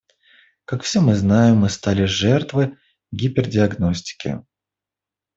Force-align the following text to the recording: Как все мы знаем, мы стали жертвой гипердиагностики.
Как 0.65 0.81
все 0.81 0.99
мы 0.99 1.13
знаем, 1.13 1.57
мы 1.57 1.69
стали 1.69 2.05
жертвой 2.05 2.75
гипердиагностики. 3.11 4.41